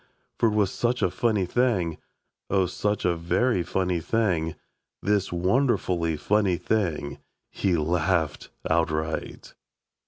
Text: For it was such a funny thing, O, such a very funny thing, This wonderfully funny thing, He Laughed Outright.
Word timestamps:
For 0.39 0.49
it 0.49 0.55
was 0.55 0.71
such 0.71 1.03
a 1.03 1.11
funny 1.11 1.45
thing, 1.45 1.99
O, 2.49 2.65
such 2.65 3.05
a 3.05 3.15
very 3.15 3.61
funny 3.61 3.99
thing, 3.99 4.55
This 5.03 5.31
wonderfully 5.31 6.17
funny 6.17 6.57
thing, 6.57 7.19
He 7.51 7.77
Laughed 7.77 8.49
Outright. 8.67 9.53